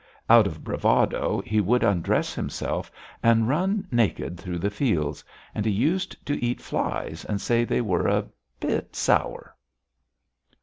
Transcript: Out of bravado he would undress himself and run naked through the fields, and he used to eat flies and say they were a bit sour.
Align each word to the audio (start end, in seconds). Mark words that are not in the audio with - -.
Out 0.27 0.47
of 0.47 0.63
bravado 0.63 1.43
he 1.45 1.61
would 1.61 1.83
undress 1.83 2.33
himself 2.33 2.91
and 3.21 3.47
run 3.47 3.87
naked 3.91 4.35
through 4.39 4.57
the 4.57 4.71
fields, 4.71 5.23
and 5.53 5.63
he 5.63 5.71
used 5.71 6.25
to 6.25 6.43
eat 6.43 6.59
flies 6.59 7.23
and 7.23 7.39
say 7.39 7.63
they 7.63 7.81
were 7.81 8.07
a 8.07 8.25
bit 8.59 8.95
sour. 8.95 9.55